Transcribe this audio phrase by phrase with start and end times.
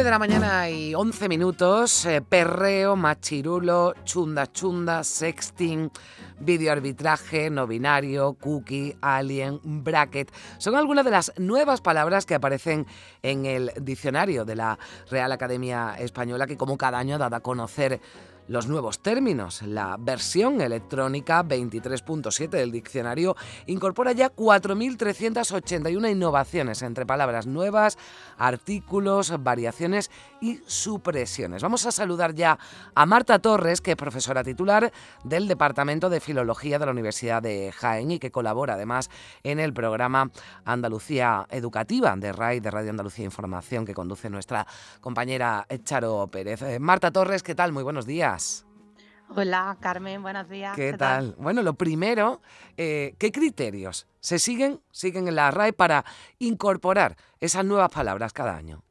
[0.00, 5.90] De la mañana y 11 minutos, eh, perreo, machirulo, chunda chunda, sexting,
[6.38, 10.32] videoarbitraje, no binario, cookie, alien, bracket.
[10.56, 12.86] Son algunas de las nuevas palabras que aparecen
[13.22, 14.78] en el diccionario de la
[15.10, 18.00] Real Academia Española que como cada año ha dado a conocer
[18.50, 19.62] los nuevos términos.
[19.62, 23.36] La versión electrónica 23.7 del diccionario
[23.66, 27.96] incorpora ya 4.381 innovaciones entre palabras nuevas,
[28.36, 30.10] artículos, variaciones
[30.40, 31.62] y supresiones.
[31.62, 32.58] Vamos a saludar ya
[32.92, 37.70] a Marta Torres, que es profesora titular del Departamento de Filología de la Universidad de
[37.70, 39.10] Jaén y que colabora además
[39.44, 40.28] en el programa
[40.64, 44.66] Andalucía Educativa de RAI, de Radio Andalucía Información, que conduce nuestra
[45.00, 46.62] compañera Charo Pérez.
[46.62, 47.70] Eh, Marta Torres, ¿qué tal?
[47.70, 48.39] Muy buenos días.
[49.28, 50.74] Hola, Carmen, buenos días.
[50.74, 51.36] ¿Qué, tal?
[51.38, 52.40] Bueno, lo primero,
[52.76, 56.04] eh, ¿qué criterios se siguen, siguen en la RAE para
[56.40, 58.82] incorporar esas nuevas palabras cada año?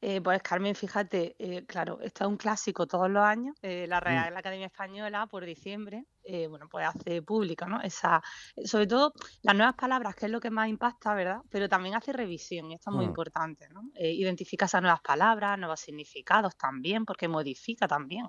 [0.00, 4.04] Eh, pues Carmen, fíjate, eh, claro, está un clásico todos los años, la Mm.
[4.04, 6.06] Real Academia Española por diciembre,
[6.48, 7.80] bueno, pues hace pública, ¿no?
[7.82, 8.22] Esa,
[8.64, 11.38] sobre todo las nuevas palabras, que es lo que más impacta, ¿verdad?
[11.50, 13.06] Pero también hace revisión, y esto es muy Mm.
[13.06, 13.82] importante, ¿no?
[13.94, 18.26] identifica esas nuevas palabras, nuevos significados también, porque modifica también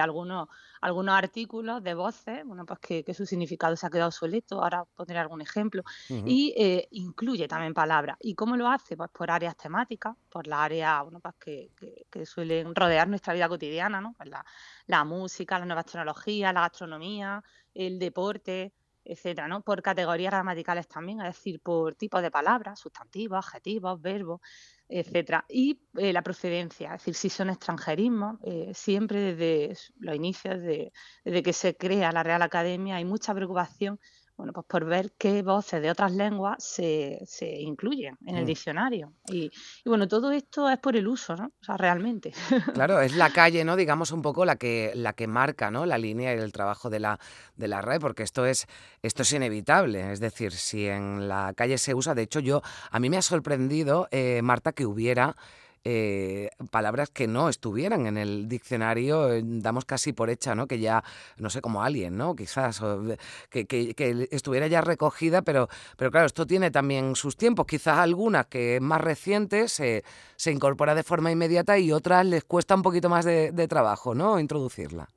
[0.00, 0.48] algunos,
[0.80, 4.84] algunos artículos de voces, bueno, pues que, que, su significado se ha quedado obsoleto, ahora
[4.94, 6.38] pondré algún ejemplo, Ujú.
[6.38, 8.16] y eh, incluye también palabras.
[8.20, 8.96] ¿Y cómo lo hace?
[8.96, 13.34] Pues por áreas temáticas, por las áreas bueno, pues que, que, que suelen rodear nuestra
[13.34, 14.14] vida cotidiana, ¿no?
[14.16, 14.44] Pues la,
[14.86, 17.42] la música, las nuevas tecnologías, la gastronomía,
[17.74, 18.72] el deporte,
[19.04, 19.62] etcétera, ¿no?
[19.62, 24.40] Por categorías gramaticales también, es decir, por tipos de palabras, sustantivos, adjetivos, verbos,
[24.88, 25.44] etcétera.
[25.48, 30.92] Y eh, la procedencia, es decir, si son extranjerismos, eh, siempre desde los inicios, de,
[31.24, 34.00] desde que se crea la Real Academia, hay mucha preocupación
[34.36, 38.46] bueno, pues por ver qué voces de otras lenguas se, se incluyen en el Mm.
[38.46, 39.12] diccionario.
[39.28, 39.44] Y,
[39.84, 41.46] y bueno, todo esto es por el uso, ¿no?
[41.60, 42.32] O sea, realmente.
[42.72, 43.76] Claro, es la calle, ¿no?
[43.76, 45.86] Digamos un poco la que, la que marca, ¿no?
[45.86, 47.18] La línea y el trabajo de la,
[47.56, 48.66] de la RAE, porque esto es,
[49.02, 50.12] esto es inevitable.
[50.12, 53.22] Es decir, si en la calle se usa, de hecho, yo, a mí me ha
[53.22, 55.36] sorprendido, eh, Marta, que hubiera
[55.84, 60.66] eh, palabras que no estuvieran en el diccionario, eh, damos casi por hecha, ¿no?
[60.66, 61.04] Que ya,
[61.36, 62.34] no sé, como alguien, ¿no?
[62.34, 63.16] Quizás, eh,
[63.50, 67.66] que, que- estuviera ya recogida, pero, pero claro, esto tiene también sus tiempos.
[67.66, 70.04] Quizás algunas que más recientes se,
[70.36, 74.14] se incorpora de forma inmediata y otras les cuesta un poquito más de, de trabajo,
[74.14, 74.38] ¿no?
[74.40, 75.08] Introducirla.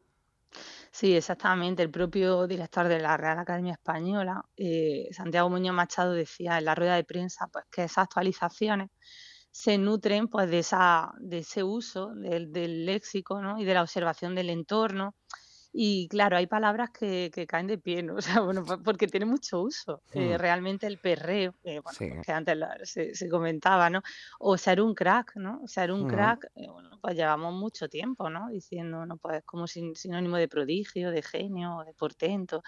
[0.91, 1.83] Sí, exactamente.
[1.83, 6.75] El propio director de la Real Academia Española, eh, Santiago Muñoz Machado, decía en la
[6.75, 8.89] rueda de prensa pues, que esas actualizaciones
[9.59, 13.59] se nutren pues, de, esa, de ese uso del, del léxico ¿no?
[13.59, 15.15] y de la observación del entorno.
[15.73, 18.15] Y claro, hay palabras que, que caen de pie, ¿no?
[18.17, 20.03] O sea, bueno, porque tiene mucho uso.
[20.11, 22.07] Eh, Mm, realmente el perreo, eh, bueno, sí.
[22.07, 24.01] pues que antes la- se, se comentaba, ¿no?
[24.39, 25.61] O ser un crack, ¿no?
[25.67, 26.07] Ser un Ujú.
[26.07, 28.49] crack, eh, bueno, pues llevamos mucho tiempo, ¿no?
[28.49, 32.63] Diciendo, no, pues como sin- sinónimo de prodigio, de genio, de portento.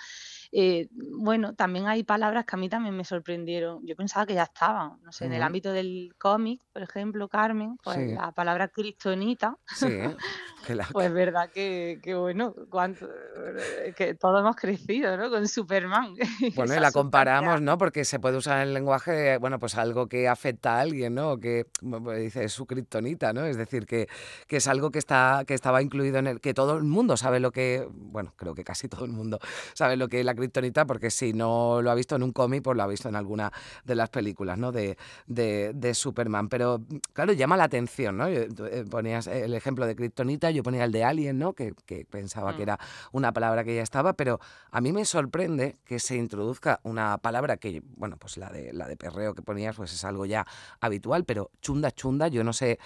[0.52, 3.86] Eh, bueno, también hay palabras que a mí también me sorprendieron.
[3.86, 7.78] Yo pensaba que ya estaban, no sé, en el ámbito del cómic, por ejemplo, Carmen,
[7.84, 9.88] pues Sí, la palabra kriptonita, sí.
[10.68, 15.30] Que la, pues es verdad que, que bueno, cuánto, eh, que todos hemos crecido, ¿no?
[15.30, 16.14] Con Superman,
[16.56, 17.62] Bueno, y la comparamos.
[17.62, 17.78] ¿no?
[17.78, 21.31] Porque se puede usar en el lenguaje, bueno, pues algo que afecta a alguien, ¿no?
[21.31, 23.46] O que pues dice es su kriptonita, ¿no?
[23.46, 24.08] Es decir, que,
[24.48, 27.40] que es algo que está, que estaba incluido en el, que todo el mundo sabe
[27.40, 29.40] lo que, bueno, creo que casi todo el mundo
[29.74, 32.64] sabe lo que es la kriptonita, porque si no lo ha visto en un cómic,
[32.64, 33.52] pues lo ha visto en alguna
[33.84, 34.72] de las películas, ¿no?
[34.72, 36.50] De, de, de Superman.
[36.50, 36.82] Pero,
[37.14, 38.26] claro, llama la atención, ¿no?
[38.56, 41.54] Tú, eh, Ponías el ejemplo de kriptonita, yo ponía el de alien, ¿no?
[41.54, 42.64] Que, que pensaba que Mm.
[42.64, 42.80] era
[43.12, 44.40] una palabra que ya estaba, pero
[44.72, 48.88] a mí me sorprende que se introduzca una palabra que, bueno, pues la de, la
[48.88, 50.46] de perreo que ponías, pues es algo ya
[50.81, 52.80] habitual, pero chunda, chunda, yo no sé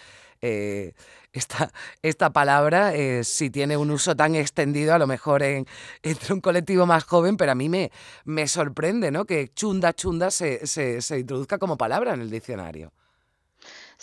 [0.44, 0.94] eh,
[1.32, 5.66] esta, esta palabra eh, si tiene un uso tan extendido, a lo mejor en,
[6.04, 7.92] entre un colectivo más joven, pero a mí me,
[8.26, 9.26] me sorprende, ¿no?
[9.26, 12.92] Que chunda, chunda se, se, se introduzca como palabra en el diccionario.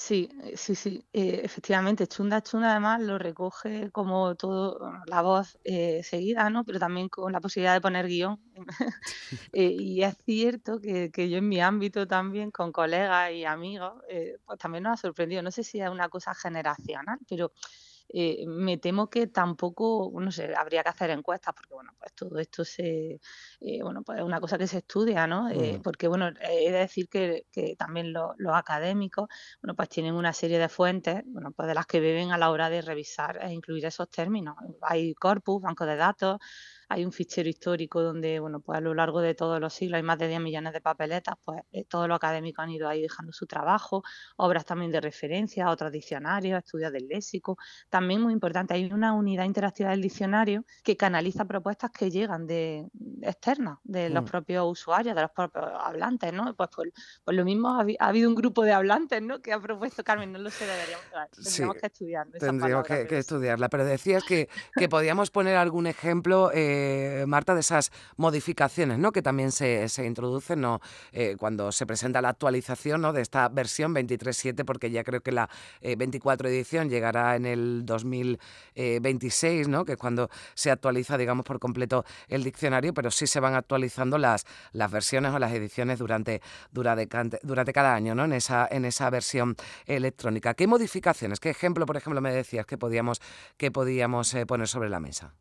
[0.02, 5.58] Sí, eh, sí, sí, eh, efectivamente, chunda, chunda además lo recoge como todo, la voz
[5.62, 6.64] eh, seguida, ¿no?
[6.64, 8.40] Pero también con la posibilidad de poner guion.
[9.52, 13.94] Eh, y es cierto que, que yo en mi ámbito también, con colegas y amigos,
[14.08, 15.42] eh, pues también nos ha sorprendido.
[15.42, 17.52] No sé si es una cosa generacional, pero
[18.12, 22.38] eh, me temo que tampoco, no sé, habría que hacer encuestas, porque bueno, pues todo
[22.38, 23.20] esto se,
[23.60, 25.48] eh, bueno, pues es una cosa que se estudia, ¿no?
[25.48, 25.82] Eh, mm.
[25.82, 27.46] porque bueno, he de decir que,
[27.78, 29.28] también los académicos,
[29.62, 32.50] bueno, pues tienen una serie de fuentes, bueno, pues de las que beben a la
[32.50, 34.56] hora de revisar e incluir esos términos.
[34.82, 36.38] Hay corpus, bancos de datos,
[36.90, 40.02] hay un fichero histórico donde, bueno, pues a lo largo de todos los siglos hay
[40.02, 43.32] más de 10 millones de papeletas, pues eh, todos los académicos han ido ahí dejando
[43.32, 44.02] su trabajo,
[44.36, 47.56] obras también de referencia, otros diccionarios, estudios del léxico.
[47.88, 52.88] También muy importante, hay una unidad interactiva del diccionario que canaliza propuestas que llegan de
[53.22, 54.26] externas, de los mm.
[54.26, 56.56] propios usuarios, de los propios hablantes, ¿no?
[56.56, 56.88] Pues por,
[57.32, 59.40] lo mismo ha, habido un grupo de hablantes, ¿no?
[59.40, 62.26] Que ha propuesto, Carmen, no lo sé, deberíamos, tendríamos que estudiar.
[62.32, 66.50] Tendríamos que, estudiarla, pero decías que, que podíamos poner algún ejemplo.
[66.52, 69.12] Eh, eh, Marta, de esas modificaciones ¿no?
[69.12, 70.80] que también se, introducen ¿no?
[71.12, 73.12] Eh, cuando se presenta la actualización ¿no?
[73.12, 75.48] de esta versión 23.7, porque ya creo que la
[75.82, 79.84] 24 eh, edición llegará en el 2026, ¿no?
[79.84, 84.18] que es cuando se actualiza, digamos, por completo el diccionario, pero sí se van actualizando
[84.18, 86.40] las, las versiones o las ediciones durante,
[86.70, 87.08] durante,
[87.42, 88.24] durante cada año ¿no?
[88.24, 89.56] en, esa, en esa versión
[89.86, 90.54] electrónica.
[90.54, 93.20] ¿Qué modificaciones, qué ejemplo, por ejemplo, me decías que podíamos,
[93.56, 95.34] que podíamos poner sobre la mesa?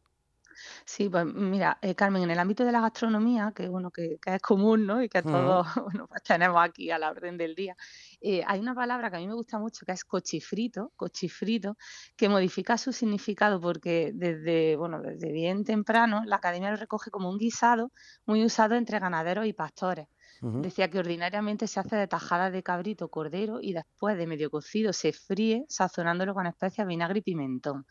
[0.91, 4.41] Sí, pues mira, eh, Carmen, en el ámbito de la gastronomía, que bueno, que, es
[4.41, 5.03] común, ¿no?
[5.03, 7.75] Y que todos bueno, pues tenemos aquí a la orden del día,
[8.21, 11.77] eh, hay una palabra que a mí me gusta mucho que es cochifrito, cochifrito,
[12.17, 17.29] que modifica su significado porque desde, bueno, desde bien temprano la academia lo recoge como
[17.29, 17.91] un guisado
[18.25, 20.07] muy usado entre ganaderos y pastores.
[20.41, 24.93] Decía que ordinariamente se hace de tajada de cabrito, cordero y después de medio cocido
[24.93, 27.85] se fríe sazonándolo con especias, vinagre y pimentón.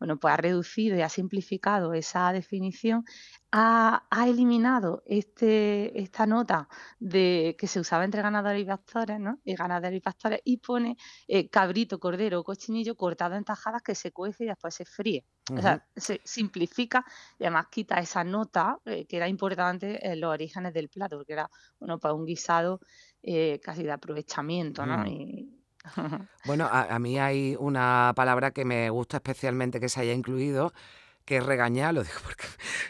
[0.00, 3.04] Bueno, pues ha reducido y ha simplificado esa definición
[3.52, 6.68] ha, eliminado este, esta nota
[6.98, 9.40] de que se usaba entre ganadores y pastores, ¿no?
[9.44, 10.96] Y ganaderos y pastores, y pone
[11.28, 15.26] eh, cabrito, cordero o cochinillo cortado en tajadas que se cuece y después se fríe.
[15.54, 17.04] O sea, se simplifica
[17.38, 21.34] y además quita esa nota eh, que era importante en los orígenes del plato, porque
[21.34, 22.80] era bueno, pues un guisado
[23.22, 24.98] eh, casi de aprovechamiento, ¿no?
[24.98, 25.62] Mm.
[26.46, 30.72] Bueno, a, mí hay una palabra que me gusta especialmente que se haya incluido,
[31.24, 32.44] que regañar, lo digo porque...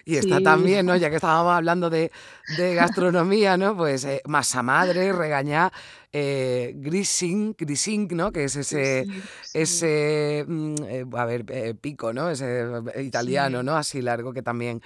[0.05, 0.97] Y está también, ¿no?
[0.97, 2.11] Ya que estábamos hablando de,
[2.57, 3.77] gastronomía, ¿no?
[3.77, 5.73] Pues eh, masa madre, regañar,
[6.15, 8.33] eh, grising, grising, ¿no?
[8.33, 9.07] Que es ese,
[9.55, 12.29] ese mm, eh, a ver, eh, pico, ¿no?
[12.31, 12.67] Ese
[13.01, 13.77] italiano, ¿no?
[13.77, 14.83] Así largo que también,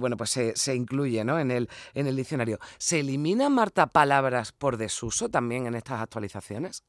[0.00, 1.38] bueno, pues se, se, incluye, ¿no?
[1.38, 2.58] En el, en el diccionario.
[2.78, 6.82] ¿Se eliminan, Marta, palabras por desuso también en estas actualizaciones?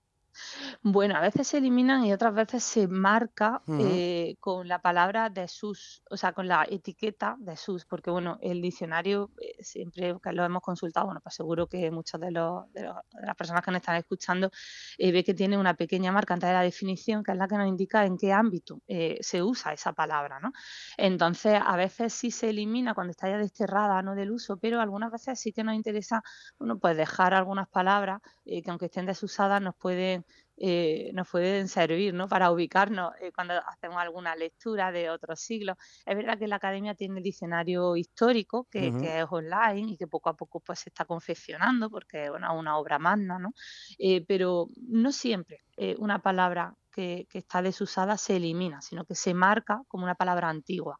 [0.81, 5.47] Bueno, a veces se eliminan y otras veces se marca eh, con la palabra de
[5.47, 10.31] sus, o sea, con la etiqueta de sus, porque bueno, el diccionario eh, siempre que
[10.31, 13.81] lo hemos consultado, bueno, pues seguro que muchas de, los, de, las personas que nos
[13.81, 14.51] están escuchando
[14.97, 17.57] eh, ve que tiene una pequeña marca antes de la definición, que es la que
[17.57, 18.81] nos indica en qué ámbito
[19.19, 20.51] se usa esa palabra, ¿no?
[20.97, 24.15] Entonces, a veces sí se elimina cuando está ya desterrada, ¿no?
[24.15, 26.23] Del uso, pero algunas veces sí que nos interesa,
[26.57, 30.25] bueno, pues dejar algunas palabras que aunque estén desusadas nos pueden
[30.59, 32.27] eh, nos pueden servir ¿no?
[32.27, 35.77] para ubicarnos eh, cuando hacemos alguna lectura de otros siglos.
[36.05, 40.29] Es verdad que la academia tiene el diccionario histórico, que, es online y que poco
[40.29, 43.53] a poco pues, se está confeccionando porque bueno, es una obra magna, ¿no?
[43.99, 45.61] Eh, pero no siempre
[45.99, 50.99] una palabra que, está desusada se elimina, sino que se marca como una palabra antigua.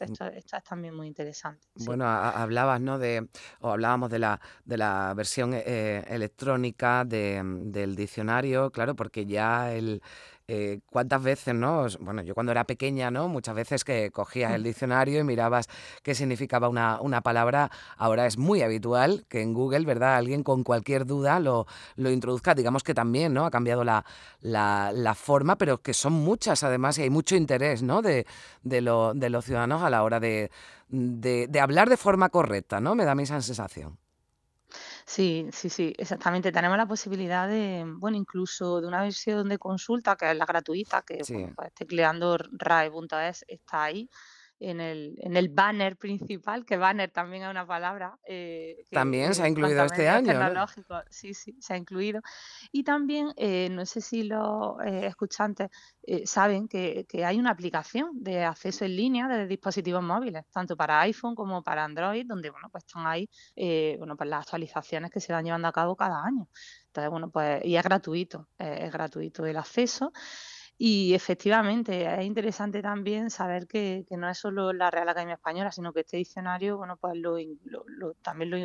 [0.00, 1.68] esto, es también muy interesante.
[1.76, 2.98] Bueno, hablabas, ¿no?
[2.98, 3.28] De,
[3.60, 10.02] o hablábamos de la, de la versión eh, electrónica del diccionario, claro, porque ya el,
[10.50, 11.86] eh, cuántas veces, ¿no?
[12.00, 13.28] Bueno, yo cuando era pequeña, ¿no?
[13.28, 14.64] Muchas veces que cogías el mm.
[14.64, 15.68] diccionario y mirabas
[16.02, 17.70] qué significaba una, una palabra.
[17.98, 20.16] Ahora es muy habitual que en Google, ¿verdad?
[20.16, 22.54] Alguien con cualquier duda lo, lo introduzca.
[22.54, 23.44] Digamos que también, ¿no?
[23.44, 24.06] Ha cambiado la,
[24.40, 28.00] la, forma, pero que son muchas además y hay mucho interés, ¿no?
[28.00, 28.26] De,
[28.62, 30.50] de, lo, de los ciudadanos a la hora de,
[30.88, 32.94] de, de hablar de forma correcta, ¿no?
[32.94, 33.98] Me da mi sensación.
[35.10, 36.52] Sí, sí, sí, exactamente.
[36.52, 41.00] Tenemos la posibilidad de, bueno, incluso de una versión de consulta, que es la gratuita,
[41.02, 41.24] que
[41.54, 44.10] pues, tecleando rae.es está ahí
[44.60, 48.18] en el, en el banner principal, que banner también es una palabra.
[48.24, 50.26] Eh, también se ha incluido este año.
[50.26, 51.00] Tecnológico.
[51.10, 52.20] Sí, sí, se ha incluido.
[52.72, 55.70] Y también, eh, no sé si los eh, escuchantes
[56.24, 61.00] saben que, que, hay una aplicación de acceso en línea de dispositivos móviles, tanto para
[61.02, 63.28] iPhone como para Android, donde bueno, pues están ahí
[63.98, 66.48] bueno, pues las actualizaciones que se van llevando a cabo cada año.
[66.86, 70.12] Entonces, bueno, pues, y es gratuito, es gratuito el acceso.
[70.80, 75.72] Y efectivamente es interesante también saber que, que no es solo la Real Academia Española,
[75.72, 77.36] sino que este diccionario, bueno, pues lo,
[78.22, 78.58] también lo,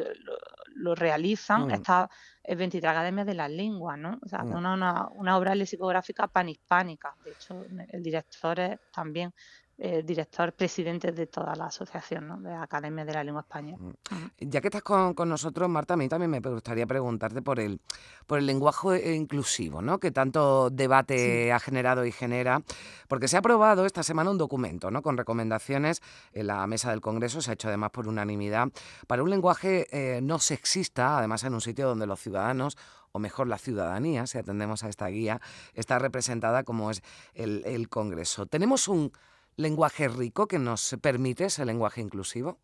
[0.75, 1.71] lo, realizan mm.
[1.71, 2.09] estas
[2.47, 4.19] 23 academias de las lenguas, ¿no?
[4.23, 4.53] O sea, mm.
[4.53, 7.15] una, una, obra lexicográfica panhispánica.
[7.25, 9.33] De hecho, el director es también
[9.75, 12.39] eh, director presidente de toda la asociación ¿no?
[12.39, 13.77] de Academia de la Lengua Española.
[13.79, 14.49] Mm.
[14.49, 17.81] Ya que estás con, nosotros, Marta, a mí también me gustaría preguntarte por el,
[18.27, 19.99] por el lenguaje inclusivo, ¿no?
[19.99, 22.61] que tanto debate ha generado y genera,
[23.07, 25.01] porque se ha aprobado esta semana un documento ¿no?
[25.01, 26.01] con recomendaciones
[26.33, 28.67] en la mesa del Congreso, se ha hecho además por unanimidad,
[29.07, 32.77] para un lenguaje eh, no sexista, además en un sitio donde los ciudadanos
[33.11, 35.41] o mejor la ciudadanía, si atendemos a esta guía,
[35.73, 37.01] está representada como es
[37.33, 38.45] el, el Congreso.
[38.45, 39.11] Tenemos un
[39.55, 42.59] lenguaje rico que nos permite ese lenguaje inclusivo?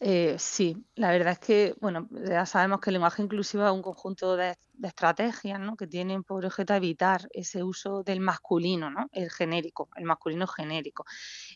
[0.00, 3.82] Eh, sí, la verdad es que, bueno, ya sabemos que el lenguaje inclusivo es un
[3.82, 5.76] conjunto de, estrategias ¿no?
[5.76, 9.08] que tienen por objeto evitar ese uso del masculino, ¿no?
[9.10, 11.04] el genérico, el masculino genérico.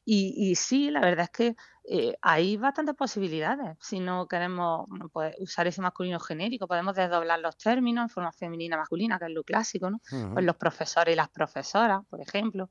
[0.05, 3.76] Y, sí, la verdad es que eh, hay bastantes posibilidades.
[3.81, 8.76] Si no queremos pues, usar ese masculino genérico, podemos desdoblar los términos en forma femenina
[8.76, 10.00] masculina, que es lo clásico, ¿no?
[10.33, 12.71] Pues los profesores y las profesoras, por ejemplo.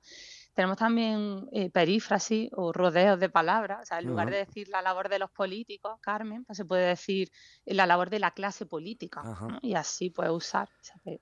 [0.53, 3.83] Tenemos también eh, perífrasis o rodeos de palabras.
[3.83, 6.87] O sea, en lugar de decir la labor de los políticos, Carmen, pues se puede
[6.87, 7.29] decir
[7.65, 9.23] la labor de la clase política.
[9.61, 10.69] Y así puede usar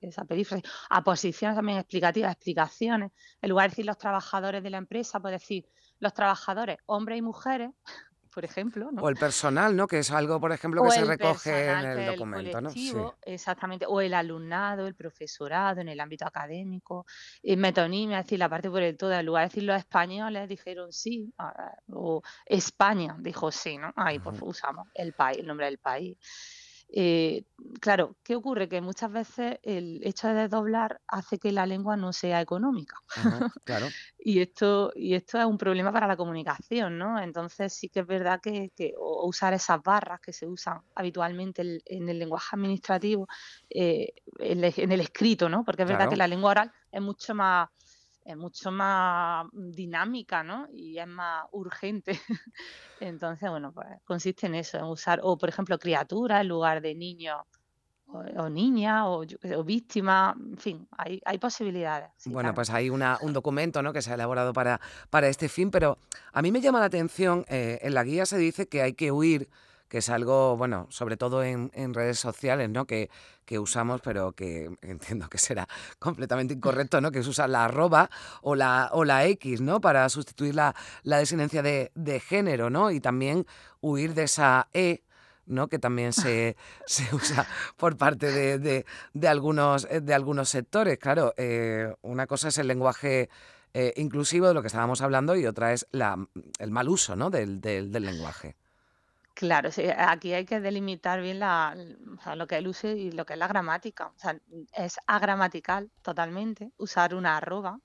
[0.00, 0.68] esa, perífrasis.
[0.88, 3.12] A posiciones también explicativas, explicaciones.
[3.40, 5.68] En lugar de decir los trabajadores de la empresa, puede decir
[6.00, 7.70] los trabajadores, hombres y mujeres,
[8.30, 8.90] por ejemplo.
[8.98, 9.86] O el personal, ¿no?
[9.86, 12.70] Que es algo, por ejemplo, que se recoge en el documento, ¿no?
[13.22, 13.86] Exactamente.
[13.88, 17.06] O el alumnado, el profesorado en el ámbito académico,
[17.42, 19.12] en metonimia, es decir, la parte por el todo.
[19.12, 21.32] En lugar de decir los españoles, dijeron sí.
[21.92, 23.92] O España dijo sí, ¿no?
[23.96, 26.16] Ahí pues usamos el país, el nombre del país.
[26.92, 27.44] Eh,
[27.80, 28.68] claro, ¿qué ocurre?
[28.68, 32.96] Que muchas veces el hecho de desdoblar hace que la lengua no sea económica.
[33.64, 33.86] claro.
[34.18, 37.20] y, esto, y esto es un problema para la comunicación, ¿no?
[37.20, 42.18] Entonces sí que es verdad que, usar esas barras que se usan habitualmente en, el
[42.18, 43.28] lenguaje administrativo,
[43.68, 45.64] eh, en, el escrito, ¿no?
[45.64, 47.68] Porque es verdad que la lengua oral es mucho más
[48.24, 50.68] es mucho más dinámica, ¿no?
[50.72, 52.12] Y es más urgente.
[53.00, 56.94] Entonces, bueno, pues consiste en eso, en usar, o por ejemplo, criatura en lugar de
[56.94, 57.46] niño
[58.12, 59.24] o, niña o,
[59.64, 62.10] víctima, en fin, hay, hay posibilidades.
[62.26, 63.92] bueno, pues hay una, un documento ¿no?
[63.92, 65.98] que se ha elaborado para, para este fin, pero
[66.32, 69.12] a mí me llama la atención, eh, en la guía se dice que hay que
[69.12, 69.48] huir
[69.90, 72.86] que es algo, bueno, sobre todo en, redes sociales, ¿no?
[72.86, 73.10] Que,
[73.44, 75.68] que, usamos, pero que entiendo que será
[75.98, 77.10] completamente incorrecto, ¿no?
[77.10, 78.08] Que se usa la arroba
[78.40, 79.80] o la, o la X, ¿no?
[79.80, 82.92] Para sustituir la, la desinencia de, género, ¿no?
[82.92, 83.46] Y también
[83.80, 85.02] huir de esa E,
[85.46, 85.66] ¿no?
[85.66, 86.56] que también se,
[86.86, 87.44] se, usa
[87.76, 90.98] por parte de, de, algunos, de algunos sectores.
[90.98, 93.28] Claro, eh, una cosa es el lenguaje
[93.74, 96.16] eh, inclusivo de lo que estábamos hablando y otra es la,
[96.60, 97.28] el mal uso ¿no?
[97.30, 98.54] del, del, del lenguaje.
[99.34, 101.74] Claro, sí, aquí hay que delimitar bien la,
[102.36, 104.08] lo que es el uso y lo que es la gramática.
[104.08, 104.38] O sea,
[104.74, 107.80] es agramatical totalmente usar una arroba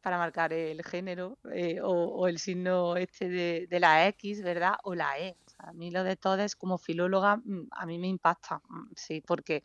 [0.00, 4.74] para marcar el género eh, o, el signo este de, la X, ¿verdad?
[4.84, 5.36] O la E.
[5.58, 9.62] A mí lo de todes como filóloga mm, a mí me impacta, mm, sí, porque,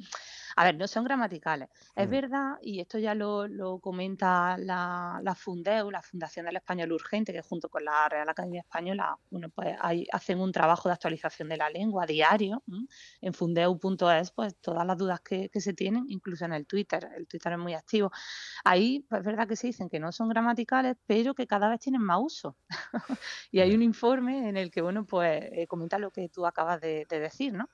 [0.55, 1.69] a ver, no son gramaticales.
[1.95, 2.12] Es mm.
[2.12, 7.41] verdad, y esto ya lo, comenta la, la, Fundeu, la Fundación del Español Urgente, que
[7.41, 9.75] junto con la Real Academia Española, bueno, pues
[10.12, 12.63] hacen un trabajo de actualización de la lengua diario.
[13.21, 17.53] En fundeu.es, pues todas las dudas que, se tienen, incluso en el Twitter, el Twitter
[17.53, 18.12] es muy activo.
[18.63, 21.79] Ahí, pues es verdad que se dicen que no son gramaticales, pero que cada vez
[21.79, 22.55] tienen más uso.
[23.51, 25.67] y hay un informe en el que, bueno, pues eh,
[26.00, 27.69] lo que tú acabas de, decir, ¿no?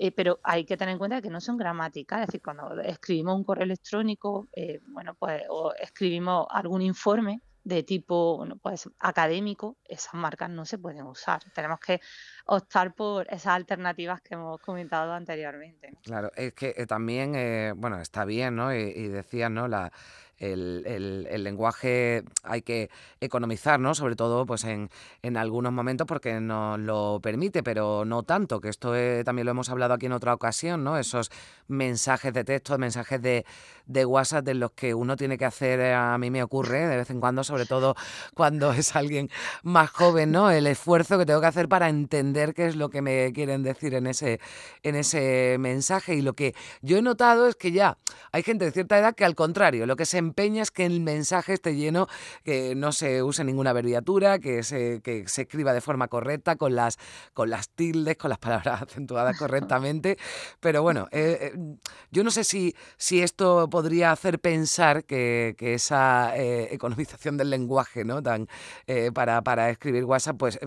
[0.00, 3.36] Eh, pero hay que tener en cuenta que no son gramáticas, es decir, cuando escribimos
[3.36, 9.76] un correo electrónico, eh, bueno, pues o escribimos algún informe de tipo bueno, pues académico,
[9.84, 11.42] esas marcas no se pueden usar.
[11.52, 12.00] Tenemos que
[12.46, 15.92] optar por esas alternativas que hemos comentado anteriormente.
[16.04, 17.32] Claro, es que eh, también,
[17.78, 18.72] bueno, está bien, ¿no?
[18.72, 19.66] Y, y decías, ¿no?
[19.66, 19.92] La,
[20.38, 22.90] el, el, lenguaje hay que
[23.20, 23.94] economizar, ¿no?
[23.94, 24.90] Sobre todo pues en,
[25.22, 28.92] en, algunos momentos porque nos lo permite, pero no tanto, que esto
[29.24, 30.98] también lo hemos hablado aquí en otra ocasión, ¿no?
[30.98, 31.30] Esos
[31.66, 33.44] mensajes de texto, mensajes de,
[33.86, 36.96] de WhatsApp de los que uno tiene que hacer, eh, a mí me ocurre de
[36.96, 37.96] vez en cuando, sobre todo
[38.34, 39.30] cuando es alguien
[39.62, 40.50] más joven, ¿no?
[40.50, 43.94] El esfuerzo que tengo que hacer para entender qué es lo que me quieren decir
[43.94, 44.40] en ese,
[44.82, 46.14] en ese mensaje.
[46.14, 47.98] Y lo que yo he notado es que ya
[48.32, 51.54] hay gente de cierta edad que al contrario, lo que se empeñas que el mensaje
[51.54, 52.06] esté lleno,
[52.44, 56.74] que no se use ninguna abreviatura, que se, que se escriba de forma correcta, con
[56.74, 56.98] las,
[57.32, 60.18] con las tildes, con las palabras acentuadas correctamente.
[60.60, 61.76] Pero bueno, eh, eh,
[62.10, 68.04] yo no sé si, si esto podría hacer pensar que, esa eh, economización del lenguaje
[68.04, 68.22] ¿no?
[68.22, 68.48] Tan,
[69.12, 70.58] para, para, escribir WhatsApp pues,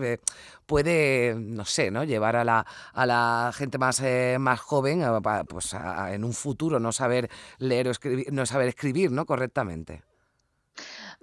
[0.66, 2.04] puede, no sé, ¿no?
[2.04, 4.02] llevar a la, a la gente más,
[4.38, 5.02] más joven
[5.48, 5.74] pues,
[6.10, 9.26] en un futuro no saber leer o escribir, no saber escribir ¿no?
[9.26, 9.51] correctamente.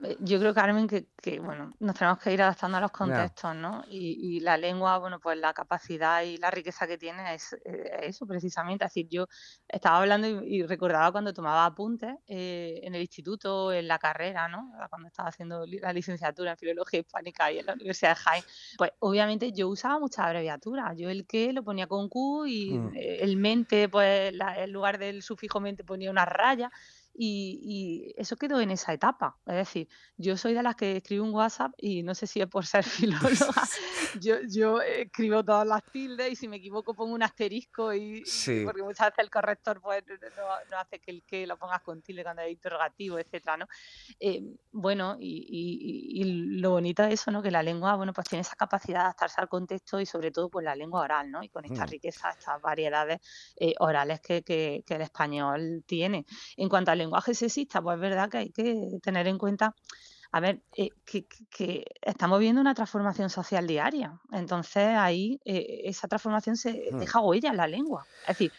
[0.03, 3.55] Eh, yo creo, Carmen, que, que, bueno, nos tenemos que ir adaptando a los contextos,
[3.55, 3.83] ¿no?
[3.89, 8.25] Y, la lengua, bueno, pues la capacidad y la riqueza que tiene es, eh, eso
[8.25, 8.85] precisamente.
[8.85, 9.27] Es decir, yo
[9.67, 14.71] estaba hablando y, recordaba cuando tomaba apuntes eh, en el instituto, en la carrera, ¿no?
[14.89, 18.43] Cuando estaba haciendo la licenciatura en Filología Hispánica y en la Universidad de Jaén,
[18.77, 20.95] pues obviamente yo usaba muchas abreviaturas.
[20.97, 22.91] Yo el que lo ponía con Q y mm.
[22.95, 26.71] el mente, pues en lugar del sufijo mente ponía una raya.
[27.13, 29.37] Y, eso quedó en esa etapa.
[29.45, 29.87] Es decir,
[30.17, 32.83] yo soy de las que escribo un WhatsApp y no sé si es por ser
[32.83, 33.63] filóloga,
[34.21, 38.23] yo, yo escribo todas las tildes y si me equivoco pongo un asterisco y,
[38.65, 42.23] porque muchas veces el corrector pues, no, hace que el que lo pongas con tilde
[42.23, 43.67] cuando hay interrogativo, etcétera, ¿no?
[44.19, 47.41] Eh, bueno, y, lo bonito de eso, ¿no?
[47.41, 50.49] Que la lengua, bueno, pues tiene esa capacidad de adaptarse al contexto y sobre todo
[50.49, 51.43] pues la lengua oral, ¿no?
[51.43, 51.89] Y con esta mm.
[51.89, 53.19] riqueza, estas variedades
[53.55, 56.25] eh, orales que, que, que, el español tiene.
[56.57, 59.75] En cuanto al lenguaje sexista, pues es verdad que hay que tener en cuenta,
[60.31, 64.19] a ver, eh, que, estamos viendo una transformación social diaria.
[64.31, 66.99] Entonces ahí eh, esa transformación se hmm.
[66.99, 68.05] deja huella en la lengua.
[68.21, 68.51] Es decir,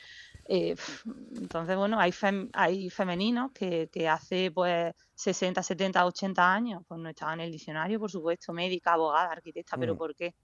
[0.46, 0.74] eh,
[1.36, 2.12] entonces, bueno, hay,
[2.54, 8.00] hay femeninos que, hace pues 60, 70, 80 años pues no estaban en el diccionario,
[8.00, 9.98] por supuesto, médica, abogada, arquitecta, pero hmm.
[9.98, 10.34] ¿por qué?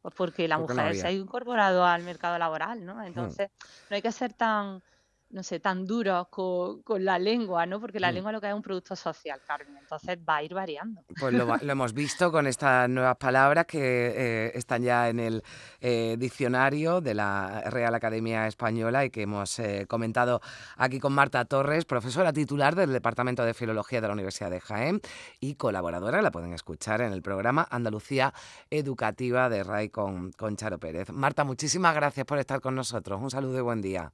[0.00, 2.94] Pues porque la mujer se ha incorporado al mercado laboral, ¿no?
[2.94, 3.02] Hmm.
[3.02, 3.50] Entonces,
[3.90, 4.82] no hay que ser tan
[5.30, 7.80] no sé, tan duros con, la lengua, ¿no?
[7.80, 8.14] Porque la mm.
[8.14, 11.02] lengua lo que es un producto social, Carmen, entonces va a ir variando.
[11.18, 15.42] Pues lo, hemos visto con estas nuevas palabras que eh, están ya en el
[15.80, 20.40] eh, diccionario de la Real Academia Española y que hemos eh, comentado
[20.76, 25.00] aquí con Marta Torres, profesora titular del Departamento de Filología de la Universidad de Jaén
[25.38, 28.34] y colaboradora, la pueden escuchar en el programa Andalucía
[28.68, 31.10] Educativa de RAI con, con Charo Pérez.
[31.10, 33.20] Marta, muchísimas gracias por estar con nosotros.
[33.20, 34.12] Un saludo y buen día.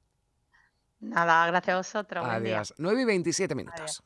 [0.99, 2.25] Nada, gracias a vosotros.
[2.27, 2.73] Adiós.
[2.77, 4.03] 9 y 27 minutos.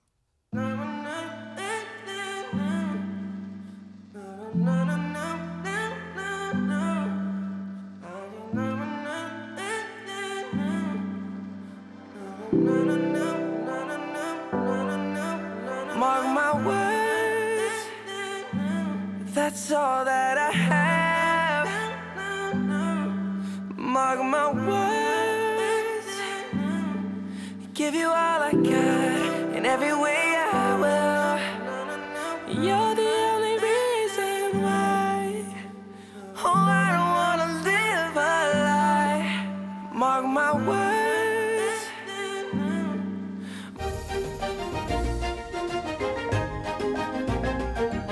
[15.97, 17.87] Mark my words,
[19.35, 21.69] that's all that I have.
[23.77, 24.90] Mark my words.
[27.81, 31.37] Give you all I got in every way I will.
[32.65, 35.17] You're the only reason why.
[36.45, 38.37] Oh, I don't wanna live a
[38.69, 39.25] lie.
[40.01, 41.81] Mark my words.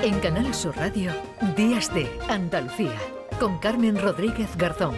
[0.02, 1.12] En Canal Sur Radio,
[1.56, 2.98] Días de Andalucía,
[3.38, 4.96] con Carmen Rodríguez Garzón.